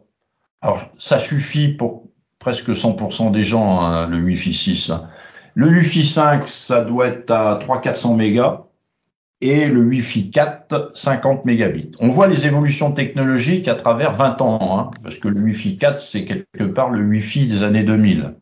[0.60, 2.08] Alors, ça suffit pour
[2.40, 4.92] presque 100% des gens, hein, le Wi-Fi 6.
[5.54, 8.62] Le Wi-Fi 5, ça doit être à 300-400 mégas.
[9.40, 11.90] Et le Wi-Fi 4, 50 mégabits.
[12.00, 16.00] On voit les évolutions technologiques à travers 20 ans, hein, parce que le Wi-Fi 4,
[16.00, 18.34] c'est quelque part le Wi-Fi des années 2000.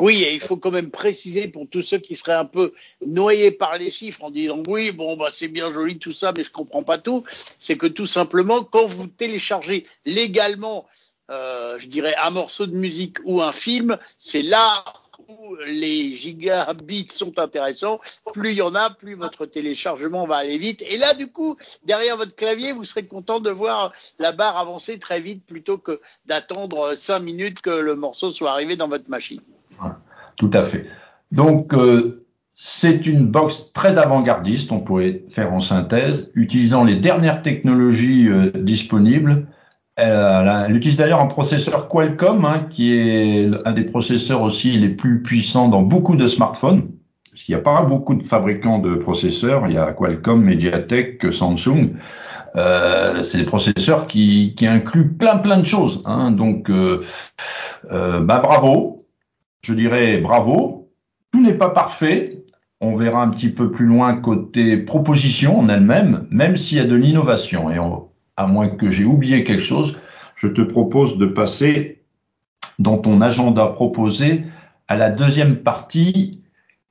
[0.00, 2.74] Oui, et il faut quand même préciser pour tous ceux qui seraient un peu
[3.06, 6.42] noyés par les chiffres en disant oui, bon, bah, c'est bien joli tout ça, mais
[6.42, 7.22] je comprends pas tout.
[7.60, 10.86] C'est que tout simplement, quand vous téléchargez légalement,
[11.30, 14.84] euh, je dirais, un morceau de musique ou un film, c'est là
[15.66, 18.00] les gigabits sont intéressants.
[18.32, 20.82] Plus il y en a, plus votre téléchargement va aller vite.
[20.88, 24.98] Et là, du coup, derrière votre clavier, vous serez content de voir la barre avancer
[24.98, 29.40] très vite plutôt que d'attendre cinq minutes que le morceau soit arrivé dans votre machine.
[30.36, 30.86] Tout à fait.
[31.32, 37.42] Donc, euh, c'est une box très avant-gardiste, on pourrait faire en synthèse, utilisant les dernières
[37.42, 39.48] technologies euh, disponibles.
[39.96, 45.22] Elle, utilise d'ailleurs un processeur Qualcomm, hein, qui est un des processeurs aussi les plus
[45.22, 46.90] puissants dans beaucoup de smartphones.
[47.30, 49.66] Parce qu'il n'y a pas beaucoup de fabricants de processeurs.
[49.68, 51.94] Il y a Qualcomm, Mediatek, Samsung.
[52.56, 56.02] Euh, c'est des processeurs qui, qui, incluent plein plein de choses.
[56.04, 56.30] Hein.
[56.30, 57.02] Donc, euh,
[57.90, 58.94] euh, bah, bravo
[59.64, 60.90] je dirais bravo.
[61.32, 62.44] Tout n'est pas parfait.
[62.80, 66.84] On verra un petit peu plus loin côté proposition en elle-même, même s'il y a
[66.84, 67.68] de l'innovation.
[68.36, 69.96] À moins que j'ai oublié quelque chose,
[70.36, 72.02] je te propose de passer
[72.78, 74.42] dans ton agenda proposé
[74.88, 76.42] à la deuxième partie.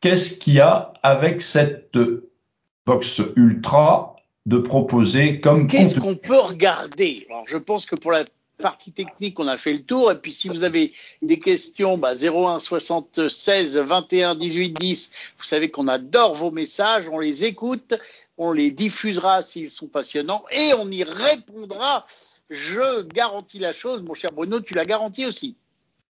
[0.01, 1.97] Qu'est-ce qu'il y a avec cette
[2.86, 7.25] box ultra de proposer comme Qu'est-ce qu'on peut regarder?
[7.29, 8.25] Alors, je pense que pour la
[8.58, 10.12] partie technique, on a fait le tour.
[10.12, 15.71] Et puis, si vous avez des questions, bah, 01 76 21 18 10, vous savez
[15.71, 17.93] qu'on adore vos messages, on les écoute,
[18.43, 22.06] on les diffusera s'ils sont passionnants et on y répondra.
[22.49, 25.56] Je garantis la chose, mon cher Bruno, tu la garantis aussi.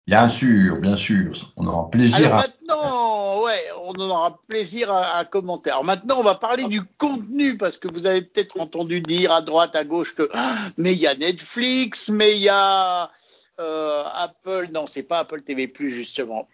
[0.07, 1.53] Bien sûr, bien sûr.
[1.57, 2.17] On aura plaisir.
[2.17, 5.71] Alors maintenant, ouais, on aura plaisir à, commenter.
[5.71, 9.43] Alors maintenant, on va parler du contenu parce que vous avez peut-être entendu dire à
[9.43, 13.11] droite, à gauche que ah, mais il y a Netflix, mais il y a
[13.59, 14.69] euh, Apple.
[14.73, 16.47] Non, c'est pas Apple TV Plus justement.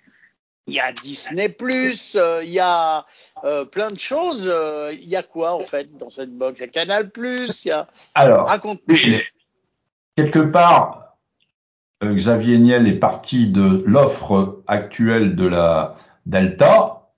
[0.69, 3.05] Il y a Disney Plus, euh, il y a
[3.45, 4.51] euh, plein de choses.
[4.93, 6.61] Il y a quoi en fait dans cette box?
[6.61, 7.89] Il y a Canal Plus, il y a.
[8.15, 8.81] Alors, raconte
[10.17, 11.17] quelque part,
[12.03, 15.97] euh, Xavier Niel est parti de l'offre actuelle de la
[16.27, 17.11] Delta,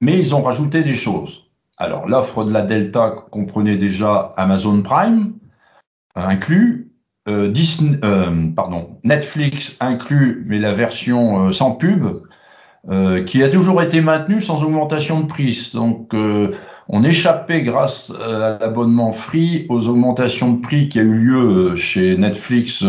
[0.00, 1.50] mais ils ont rajouté des choses.
[1.78, 5.34] Alors, l'offre de la Delta comprenait déjà Amazon Prime,
[6.14, 6.92] inclus,
[7.28, 12.22] euh, Disney, euh, pardon, Netflix inclus, mais la version sans pub,
[13.26, 15.70] qui a toujours été maintenue sans augmentation de prix.
[15.72, 16.12] Donc,
[16.88, 22.16] on échappait grâce à l'abonnement free aux augmentations de prix qui a eu lieu chez
[22.16, 22.84] Netflix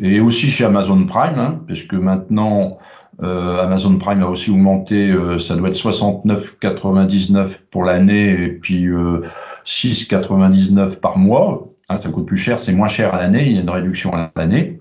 [0.00, 2.78] et aussi chez Amazon Prime, hein, puisque maintenant
[3.22, 8.86] euh, Amazon Prime a aussi augmenté, euh, ça doit être 69,99 pour l'année et puis
[8.86, 9.22] euh,
[9.66, 11.68] 6,99 par mois.
[11.88, 14.14] Hein, ça coûte plus cher, c'est moins cher à l'année, il y a une réduction
[14.14, 14.80] à l'année.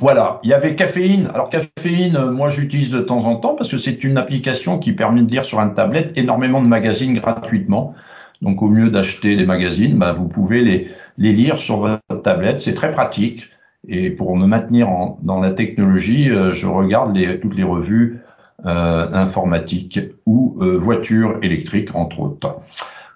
[0.00, 1.30] Voilà, il y avait Caféine.
[1.34, 4.92] Alors Caféine, euh, moi j'utilise de temps en temps parce que c'est une application qui
[4.92, 7.94] permet de lire sur une tablette énormément de magazines gratuitement.
[8.40, 12.72] Donc au mieux d'acheter des magazines, bah, vous pouvez les, lire sur votre tablette, c'est
[12.72, 13.50] très pratique.
[13.88, 14.88] Et pour me maintenir
[15.20, 18.20] dans la technologie, euh, je regarde toutes les revues
[18.64, 22.56] euh, informatiques ou voitures électriques, entre autres.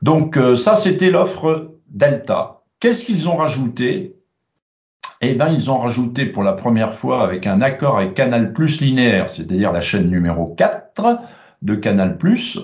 [0.02, 2.60] Donc ça, c'était l'offre Delta.
[2.78, 4.16] Qu'est-ce qu'ils ont rajouté?
[5.20, 8.80] Eh bien, ils ont rajouté pour la première fois avec un accord avec Canal Plus
[8.80, 11.20] linéaire, c'est-à-dire la chaîne numéro 4
[11.62, 12.58] de Canal Plus,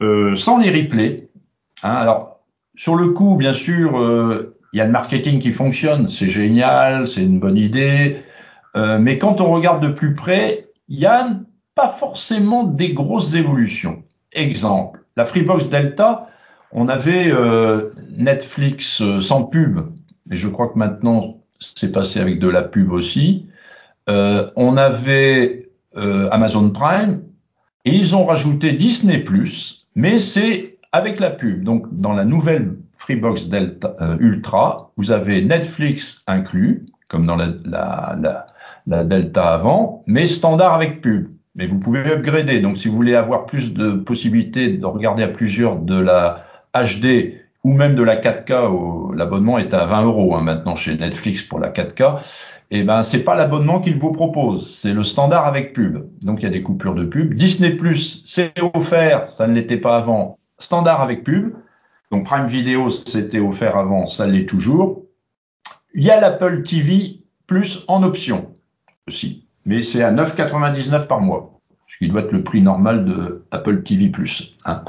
[0.00, 1.28] sans les replays.
[1.82, 2.40] Hein, alors,
[2.76, 7.22] sur le coup, bien sûr, il y a le marketing qui fonctionne, c'est génial, c'est
[7.22, 8.18] une bonne idée,
[8.76, 11.30] euh, mais quand on regarde de plus près, il n'y a
[11.74, 14.02] pas forcément des grosses évolutions.
[14.32, 16.28] Exemple, la Freebox Delta,
[16.72, 19.80] on avait euh, Netflix euh, sans pub,
[20.30, 23.46] et je crois que maintenant c'est passé avec de la pub aussi.
[24.06, 27.22] on avait Amazon Prime,
[27.84, 29.18] et ils ont rajouté Disney⁇
[29.94, 31.64] mais c'est avec la pub.
[31.64, 37.48] Donc dans la nouvelle Freebox Delta, euh, Ultra, vous avez Netflix inclus, comme dans la,
[37.64, 38.46] la,
[38.86, 41.28] la, Delta avant, mais standard avec pub.
[41.54, 42.60] Mais vous pouvez upgrader.
[42.60, 46.44] Donc, si vous voulez avoir plus de possibilités de regarder à plusieurs de la
[46.74, 47.34] HD
[47.68, 51.58] ou même de la 4K, l'abonnement est à 20 euros hein, maintenant chez Netflix pour
[51.58, 52.22] la 4K.
[52.70, 56.06] Et eh ben, c'est pas l'abonnement qu'il vous propose, c'est le standard avec pub.
[56.22, 57.34] Donc, il y a des coupures de pub.
[57.34, 60.38] Disney Plus, c'est offert, ça ne l'était pas avant.
[60.58, 61.54] Standard avec pub.
[62.10, 65.04] Donc Prime Video, c'était offert avant, ça l'est toujours.
[65.94, 68.52] Il y a l'Apple TV Plus en option
[69.06, 73.44] aussi, mais c'est à 9,99 par mois, ce qui doit être le prix normal de
[73.50, 74.56] Apple TV Plus.
[74.64, 74.84] Hein.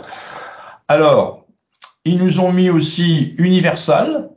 [0.88, 1.39] Alors,
[2.06, 4.30] ils nous ont mis aussi Universal.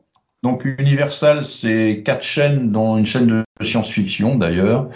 [0.43, 4.89] Donc Universal, c'est quatre chaînes, dont une chaîne de science-fiction d'ailleurs,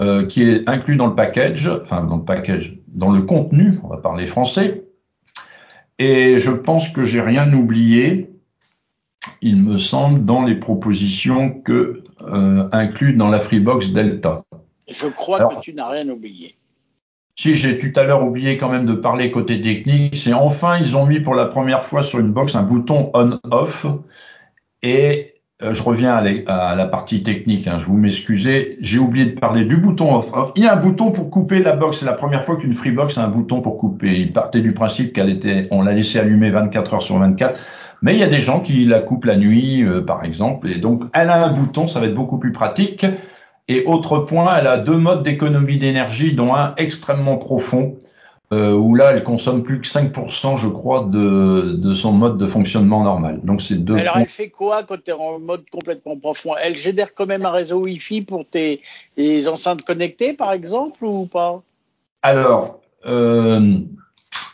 [0.00, 3.88] euh, qui est inclus dans le package, enfin dans le package, dans le contenu, on
[3.88, 4.84] va parler français.
[5.98, 8.30] Et je pense que j'ai rien oublié,
[9.40, 14.42] il me semble, dans les propositions que euh, incluses dans la Freebox Delta.
[14.88, 16.56] Je crois que tu n'as rien oublié.
[17.34, 20.96] Si j'ai tout à l'heure oublié quand même de parler côté technique, c'est enfin ils
[20.96, 23.86] ont mis pour la première fois sur une box un bouton on/off
[24.82, 29.38] et euh, je reviens à, la partie technique, hein, je vous m'excusez, j'ai oublié de
[29.38, 30.50] parler du bouton off-off.
[30.56, 33.16] Il y a un bouton pour couper la box, c'est la première fois qu'une Freebox
[33.18, 34.18] a un bouton pour couper.
[34.18, 37.60] Il partait du principe qu'elle était, on l'a laissé allumer 24 heures sur 24,
[38.02, 40.78] mais il y a des gens qui la coupent la nuit, euh, par exemple, et
[40.78, 43.06] donc elle a un bouton, ça va être beaucoup plus pratique.
[43.68, 47.96] Et autre point, elle a deux modes d'économie d'énergie, dont un extrêmement profond,
[48.52, 52.46] euh, où là, elle consomme plus que 5%, je crois, de, de, son mode de
[52.46, 53.40] fonctionnement normal.
[53.44, 53.96] Donc, c'est deux.
[53.96, 56.54] Alors, elle fait quoi quand tu es en mode complètement profond?
[56.62, 58.82] Elle génère quand même un réseau Wi-Fi pour tes,
[59.48, 61.62] enceintes connectées, par exemple, ou pas?
[62.20, 63.78] Alors, euh,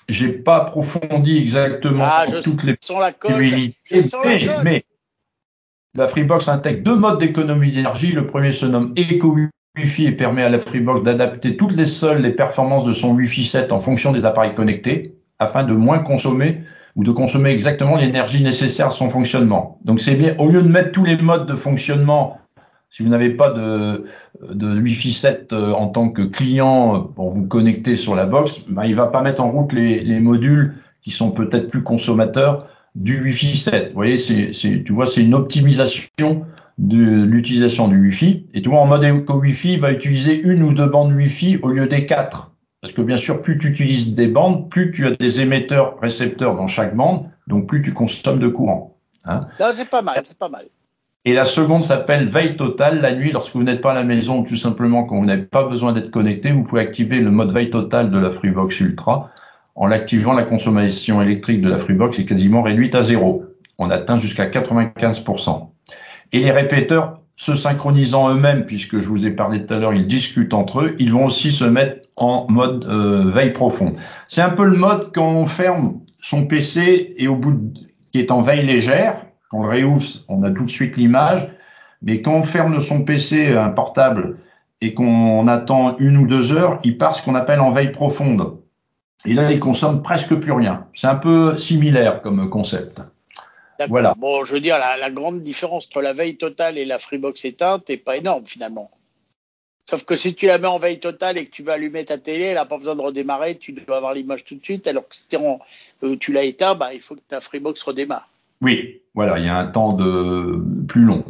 [0.09, 3.75] j'ai pas approfondi exactement ah, toutes les possibilités,
[4.25, 4.85] mais, mais,
[5.99, 8.13] la Freebox intègre deux modes d'économie d'énergie.
[8.13, 9.37] Le premier se nomme Eco
[9.77, 13.45] Wi-Fi et permet à la Freebox d'adapter toutes les seules les performances de son Wi-Fi
[13.45, 16.63] 7 en fonction des appareils connectés afin de moins consommer
[16.97, 19.79] ou de consommer exactement l'énergie nécessaire à son fonctionnement.
[19.85, 22.39] Donc c'est bien, au lieu de mettre tous les modes de fonctionnement,
[22.91, 24.05] si vous n'avez pas de,
[24.81, 28.85] Wi-Fi 7 euh, en tant que client euh, pour vous connecter sur la box, ben,
[28.85, 32.67] il va pas mettre en route les, les modules qui sont peut-être plus consommateurs
[32.99, 33.89] du Wi-Fi 7.
[33.89, 34.51] Vous voyez, c'est,
[34.85, 36.45] tu vois, c'est une optimisation
[36.79, 38.47] de l'utilisation du Wi-Fi.
[38.55, 41.59] Et tu vois, en mode éco Wi-Fi, il va utiliser une ou deux bandes Wi-Fi
[41.63, 42.51] au lieu des quatre.
[42.81, 46.55] Parce que bien sûr, plus tu utilises des bandes, plus tu as des émetteurs récepteurs
[46.55, 48.97] dans chaque bande, donc plus tu consommes de courant.
[49.25, 49.41] Hein.
[49.75, 50.67] c'est pas mal, c'est pas mal.
[51.25, 53.01] Et la seconde s'appelle veille totale.
[53.01, 55.43] La nuit, lorsque vous n'êtes pas à la maison, ou tout simplement quand vous n'avez
[55.43, 59.31] pas besoin d'être connecté, vous pouvez activer le mode veille totale de la Freebox Ultra.
[59.79, 63.45] En l'activant, la consommation électrique de la Freebox est quasiment réduite à zéro.
[63.79, 65.69] On atteint jusqu'à 95%.
[66.33, 70.09] Et les répéteurs se synchronisant eux-mêmes, puisque je vous ai parlé tout à l'heure, ils
[70.09, 73.95] discutent entre eux, ils vont aussi se mettre en mode euh, veille profonde.
[74.27, 77.79] C'est un peu le mode quand on ferme son PC et au bout de,
[78.11, 81.49] qui est en veille légère, quand le réouvre, on a tout de suite l'image,
[82.03, 84.39] mais quand on ferme son PC, un portable,
[84.81, 88.58] et qu'on attend une ou deux heures, il part ce qu'on appelle en veille profonde.
[89.25, 90.87] Et là, il consomme presque plus rien.
[90.95, 93.01] C'est un peu similaire comme concept.
[93.89, 94.15] Voilà.
[94.17, 97.89] Bon, je veux dire, la, grande différence entre la veille totale et la Freebox éteinte
[97.89, 98.91] n'est pas énorme finalement.
[99.89, 102.19] Sauf que si tu la mets en veille totale et que tu vas allumer ta
[102.19, 105.09] télé, elle n'a pas besoin de redémarrer, tu dois avoir l'image tout de suite, alors
[105.09, 108.29] que si euh, tu l'as éteint, bah, il faut que ta Freebox redémarre.
[108.61, 111.25] Oui, voilà, il y a un temps de plus long.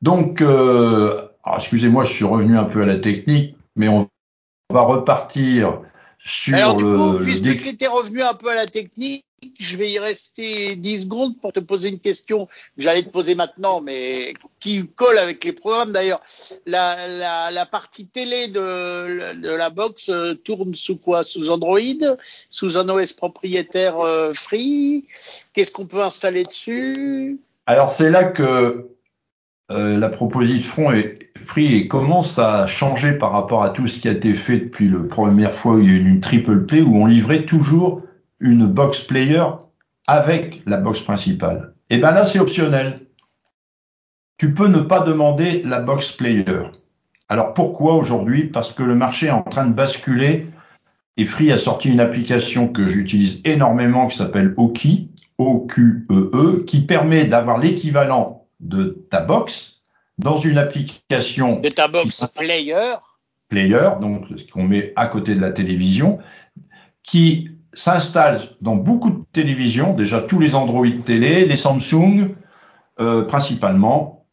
[0.00, 4.08] Donc, euh, excusez-moi, je suis revenu un peu à la technique, mais on
[4.70, 5.80] va repartir
[6.24, 9.24] sur alors, du coup, puisque tu étais revenu un peu à la technique,
[9.58, 13.34] je vais y rester 10 secondes pour te poser une question que j'allais te poser
[13.34, 15.92] maintenant, mais qui colle avec les programmes.
[15.92, 16.22] D'ailleurs.
[16.66, 21.24] La, la, partie télé de, de, la box euh, tourne sous quoi?
[21.24, 21.80] Sous Android?
[22.50, 25.06] Sous un OS propriétaire euh, Free?
[25.52, 27.40] Qu'est-ce qu'on peut installer dessus?
[27.66, 28.91] Alors c'est là que
[29.74, 34.08] euh, la proposition est free et commence à changer par rapport à tout ce qui
[34.08, 36.80] a été fait depuis la première fois où il y a eu une triple play
[36.80, 38.02] où on livrait toujours
[38.40, 39.44] une box player
[40.06, 41.74] avec la box principale.
[41.90, 43.00] Et eh ben là, c'est optionnel.
[44.38, 46.44] Tu peux ne pas demander la box player.
[47.28, 48.44] Alors pourquoi aujourd'hui?
[48.44, 50.48] Parce que le marché est en train de basculer
[51.16, 56.80] et Free a sorti une application que j'utilise énormément qui s'appelle Oki, O-Q-E-E, e, qui
[56.80, 59.82] permet d'avoir l'équivalent de ta box
[60.18, 61.60] dans une application.
[61.60, 62.94] De ta box player.
[63.48, 66.18] Player, donc ce qu'on met à côté de la télévision,
[67.02, 72.34] qui s'installe dans beaucoup de télévisions, déjà tous les Android télé, les Samsung
[73.00, 74.26] euh, principalement.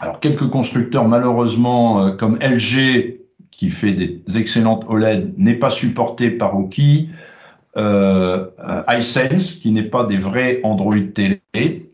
[0.00, 6.30] Alors quelques constructeurs malheureusement euh, comme LG qui fait des excellentes OLED n'est pas supporté
[6.30, 7.10] par Oki,
[7.76, 8.46] euh,
[8.88, 11.85] iSense qui n'est pas des vrais Android télé,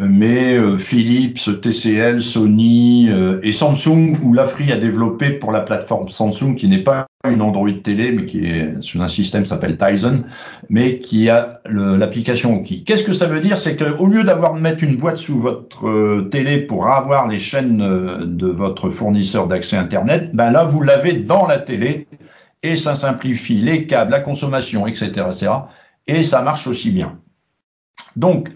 [0.00, 6.08] mais euh, Philips, TCL, Sony euh, et Samsung, où l'Afri a développé pour la plateforme
[6.08, 9.76] Samsung, qui n'est pas une Android télé, mais qui est sur un système qui s'appelle
[9.76, 10.24] Tizen,
[10.68, 12.84] mais qui a l'application Oki.
[12.84, 13.58] Qu'est-ce que ça veut dire?
[13.58, 17.78] C'est qu'au lieu d'avoir mettre une boîte sous votre euh, télé pour avoir les chaînes
[17.78, 22.06] de votre fournisseur d'accès Internet, ben là, vous l'avez dans la télé,
[22.62, 25.50] et ça simplifie les câbles, la consommation, etc., etc.,
[26.06, 27.18] et ça marche aussi bien.
[28.16, 28.48] Donc,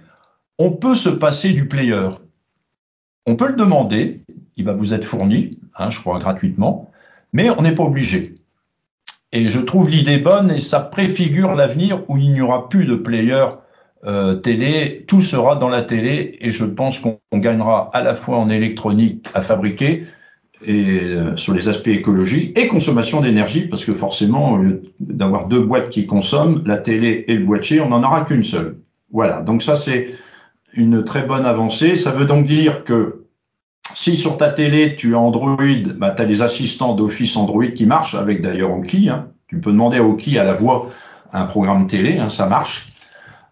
[0.58, 2.08] on peut se passer du player.
[3.26, 4.22] On peut le demander,
[4.56, 6.90] il va vous être fourni, hein, je crois gratuitement,
[7.32, 8.34] mais on n'est pas obligé.
[9.32, 12.94] Et je trouve l'idée bonne et ça préfigure l'avenir où il n'y aura plus de
[12.94, 13.46] player
[14.04, 18.38] euh, télé, tout sera dans la télé et je pense qu'on gagnera à la fois
[18.38, 20.04] en électronique à fabriquer
[20.64, 25.46] et euh, sur les aspects écologiques et consommation d'énergie parce que forcément au lieu d'avoir
[25.46, 28.76] deux boîtes qui consomment, la télé et le boîtier, on n'en aura qu'une seule.
[29.12, 30.08] Voilà, donc ça c'est
[30.74, 31.96] une très bonne avancée.
[31.96, 33.26] Ça veut donc dire que
[33.94, 35.56] si sur ta télé tu as Android,
[35.96, 39.08] bah, tu as les assistants d'Office Android qui marchent, avec d'ailleurs Oki.
[39.08, 39.28] Hein.
[39.48, 40.88] Tu peux demander à Oki à la voix
[41.32, 42.86] un programme télé, hein, ça marche.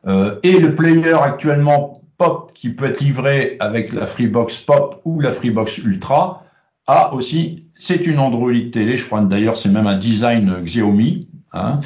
[0.06, 5.20] Euh, et le player actuellement Pop qui peut être livré avec la Freebox Pop ou
[5.20, 6.44] la Freebox Ultra
[6.86, 11.30] a aussi, c'est une Android télé, je crois d'ailleurs c'est même un design Xiaomi.
[11.52, 11.80] Hein.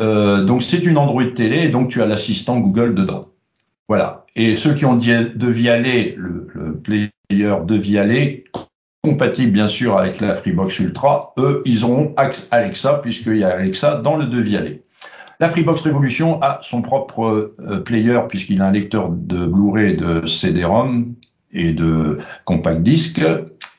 [0.00, 3.28] Euh, donc c'est une Android télé et donc tu as l'assistant Google dedans.
[3.88, 4.24] Voilà.
[4.34, 8.44] Et ceux qui ont de Vialet, le, le player de Vialet,
[9.04, 12.14] compatible bien sûr avec la Freebox Ultra, eux, ils auront
[12.50, 14.82] Alexa, puisqu'il y a Alexa dans le de Vialet.
[15.40, 20.26] La Freebox Revolution a son propre euh, player, puisqu'il a un lecteur de Blu-ray, de
[20.26, 21.14] CD-ROM
[21.52, 23.22] et de compact disc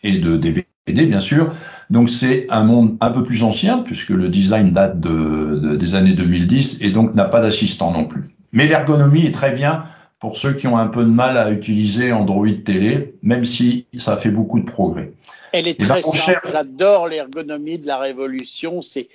[0.04, 1.56] et de DVD, bien sûr.
[1.90, 6.14] Donc c'est un monde un peu plus ancien, puisque le design date de, des années
[6.14, 8.26] 2010 et donc n'a pas d'assistant non plus.
[8.54, 9.86] Mais l'ergonomie est très bien
[10.20, 14.18] pour ceux qui ont un peu de mal à utiliser Android télé, même si ça
[14.18, 15.12] fait beaucoup de progrès.
[15.52, 16.50] Elle est très simple.
[16.52, 18.82] J'adore l'ergonomie de la Révolution.
[18.82, 19.08] C'est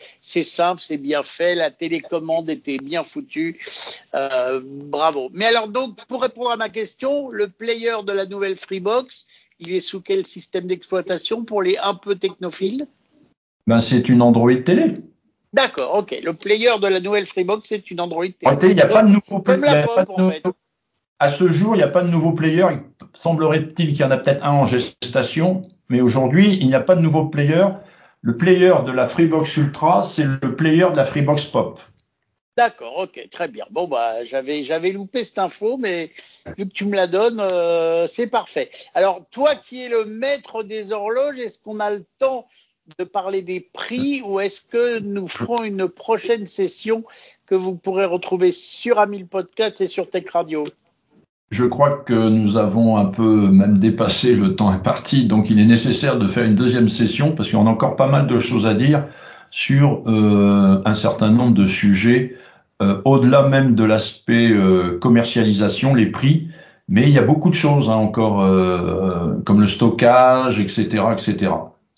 [0.43, 1.55] simple, c'est bien fait.
[1.55, 3.61] La télécommande était bien foutue.
[4.15, 5.29] Euh, bravo.
[5.35, 9.27] Mais alors donc, pour répondre à ma question, le player de la nouvelle Freebox,
[9.59, 12.87] il est sous quel système d'exploitation pour les un peu technophiles?
[13.67, 14.95] Ben, c'est une Android télé.
[15.53, 16.21] D'accord, ok.
[16.25, 18.57] Le player de la nouvelle Freebox, c'est une Android télé.
[18.63, 20.05] Il n'y a pas de nouveau Comme la player.
[20.07, 20.43] pop, en fait.
[21.23, 22.67] À ce jour, il n'y a pas de nouveau player.
[22.71, 22.81] Il
[23.13, 25.61] semblerait-il qu'il y en a peut-être un en gestation,
[25.91, 27.67] mais aujourd'hui, il n'y a pas de nouveau player.
[28.23, 31.79] Le player de la Freebox Ultra, c'est le player de la Freebox Pop.
[32.57, 33.67] D'accord, ok, très bien.
[33.71, 36.11] Bon, bah, j'avais, j'avais loupé cette info, mais
[36.57, 38.71] vu que tu me la donnes, euh, c'est parfait.
[38.95, 42.49] Alors, toi qui es le maître des horloges, est-ce qu'on a le temps
[42.99, 47.05] de parler des prix ou est-ce que nous ferons une prochaine session
[47.45, 50.65] que vous pourrez retrouver sur Amil Podcast et sur Tech Radio?
[51.51, 55.65] Je crois que nous avons un peu même dépassé le temps imparti, donc il est
[55.65, 58.75] nécessaire de faire une deuxième session parce qu'on a encore pas mal de choses à
[58.75, 59.05] dire
[59.51, 62.37] sur euh, un certain nombre de sujets,
[62.83, 66.49] euh, au-delà même de l'aspect euh, commercialisation, les prix,
[66.89, 71.53] mais il y a beaucoup de choses hein, encore, euh, comme le stockage, etc., etc.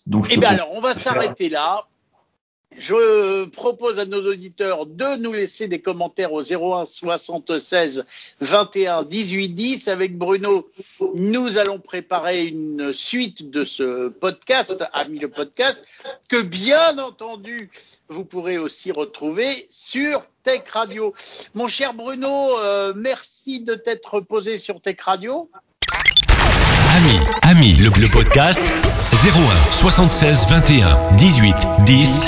[0.07, 1.84] Donc, je Eh bien alors, on va s'arrêter là.
[2.79, 8.05] Je propose à nos auditeurs de nous laisser des commentaires au 01 76
[8.41, 9.89] 21 18 10.
[9.89, 10.68] Avec Bruno,
[11.14, 15.85] nous allons préparer une suite de ce podcast, Ami le podcast,
[16.29, 17.70] que bien entendu,
[18.09, 21.14] vous pourrez aussi retrouver sur Tech Radio.
[21.55, 25.51] Mon cher Bruno, euh, merci de t'être posé sur Tech Radio.
[26.95, 29.51] Ami, Ami, le, le podcast 01
[29.83, 31.57] 76 21 18
[31.87, 32.20] 10.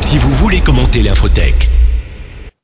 [0.00, 1.68] Si vous voulez commenter l'infotech.